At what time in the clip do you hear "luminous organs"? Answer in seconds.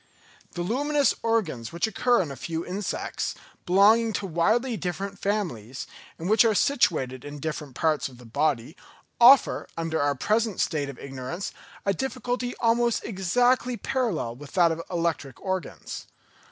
0.63-1.71